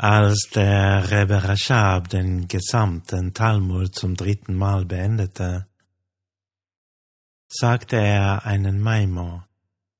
[0.00, 5.66] Als der Rebbe Rashab den gesamten Talmud zum dritten Mal beendete,
[7.48, 9.48] sagte er einen Maimor,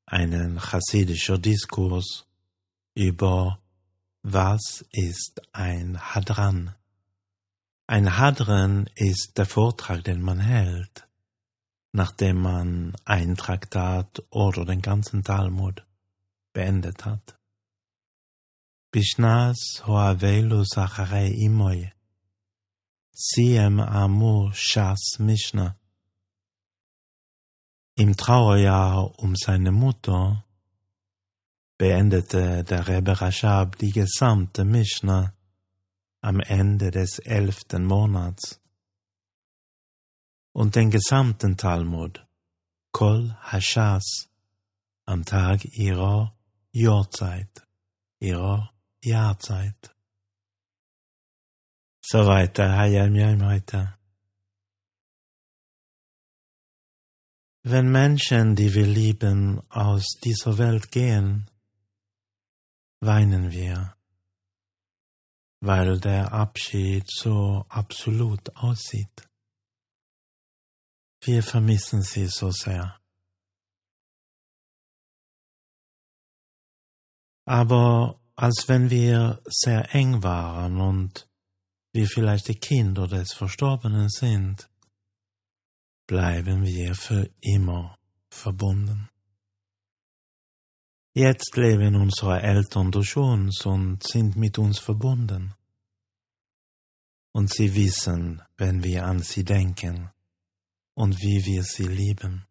[0.07, 2.29] einen chassidischer Diskurs
[2.95, 3.59] über
[4.23, 6.77] was ist ein Hadran.
[7.89, 11.09] Ein Hadran ist der Vortrag, den man hält,
[11.91, 15.85] nachdem man ein Traktat oder den ganzen Talmud
[16.53, 17.38] beendet hat.
[18.91, 21.93] Bishnas Hoavelu Sacharei Imoy.
[23.13, 25.77] Siem amu Shas Mishnah.
[27.97, 30.43] Im Trauerjahr um seine Mutter
[31.77, 35.35] beendete der Rebbe Rashab die gesamte Mishnah
[36.23, 38.59] am Ende des elften Monats
[40.53, 42.27] und den gesamten Talmud
[42.93, 44.31] Kol Hashas
[45.05, 46.35] am Tag ihrer
[46.73, 47.67] Johrzeit,
[48.19, 49.95] ihrer Jahrzeit.
[52.01, 53.99] Soweit der Hayam Yom heute.
[57.63, 61.51] Wenn Menschen, die wir lieben, aus dieser Welt gehen,
[63.01, 63.95] weinen wir,
[65.61, 69.29] weil der Abschied so absolut aussieht.
[71.21, 72.99] Wir vermissen sie so sehr.
[77.45, 81.29] Aber als wenn wir sehr eng waren und
[81.93, 84.71] wir vielleicht die Kinder des Verstorbenen sind,
[86.07, 87.99] bleiben wir für immer
[88.31, 89.09] verbunden.
[91.15, 95.55] Jetzt leben unsere Eltern durch uns und sind mit uns verbunden.
[97.33, 100.11] Und sie wissen, wenn wir an sie denken
[100.95, 102.48] und wie wir sie lieben.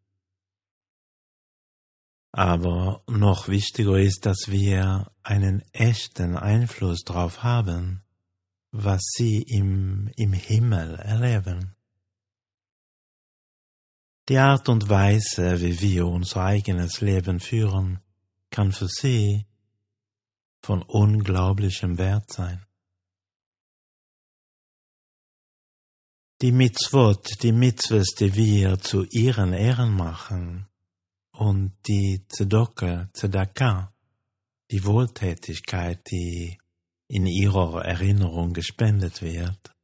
[2.32, 8.04] Aber noch wichtiger ist, dass wir einen echten Einfluss darauf haben,
[8.72, 11.76] was sie im, im Himmel erleben.
[14.30, 18.02] Die Art und Weise, wie wir unser eigenes Leben führen,
[18.50, 19.46] kann für sie
[20.62, 22.66] von unglaublichem Wert sein.
[26.42, 30.68] Die Mitzvot, die Mitzvahs, die wir zu ihren Ehren machen,
[31.38, 33.94] und die Tzedocke, Tzedaka,
[34.72, 36.58] die Wohltätigkeit, die
[37.08, 39.76] in ihrer Erinnerung gespendet wird,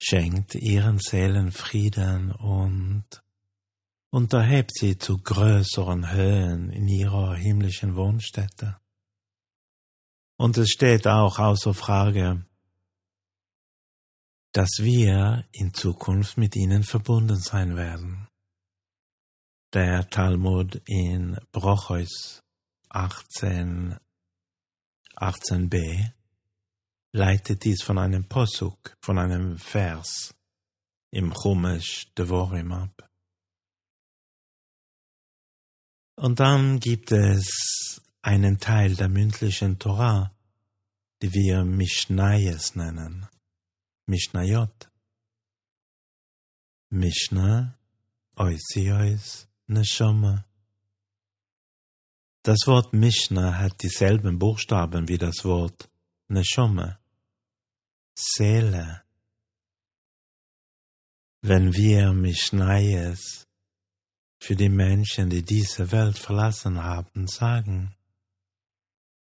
[0.00, 3.04] schenkt ihren Seelen Frieden und
[4.10, 8.78] unterhebt sie zu größeren Höhen in ihrer himmlischen Wohnstätte.
[10.38, 12.46] Und es steht auch außer Frage,
[14.52, 18.27] dass wir in Zukunft mit ihnen verbunden sein werden.
[19.74, 22.42] Der Talmud in Brochus
[22.88, 23.98] 18,
[25.16, 26.12] 18b
[27.12, 30.34] leitet dies von einem Posuk, von einem Vers
[31.10, 33.10] im Chumash Devorim ab.
[36.16, 40.34] Und dann gibt es einen Teil der mündlichen Torah,
[41.20, 43.28] die wir Mishnayes nennen.
[44.06, 44.90] Mishnayot.
[46.88, 47.78] Mishnah,
[48.34, 50.46] Oisios, Neshama.
[52.42, 55.90] Das Wort Mishnah hat dieselben Buchstaben wie das Wort
[56.28, 56.98] Neshama.
[58.14, 59.02] Seele.
[61.42, 63.46] Wenn wir Mishnayes
[64.40, 67.94] für die Menschen, die diese Welt verlassen haben, sagen,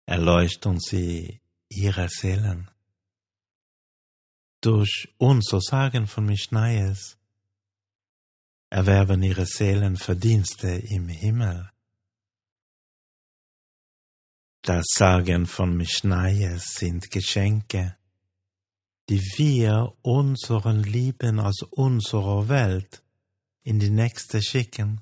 [0.06, 2.70] erleuchten sie ihre Seelen.
[4.62, 7.17] Durch unser Sagen von Mishnayes
[8.70, 11.72] erwerben ihre Seelen Verdienste im Himmel.
[14.62, 17.98] Das Sagen von Mishnayes sind Geschenke,
[19.08, 23.04] die wir unseren Lieben aus unserer Welt
[23.64, 25.02] in die nächste schicken.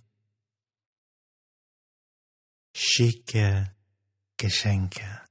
[2.76, 3.74] Schicke
[4.38, 5.25] Geschenke.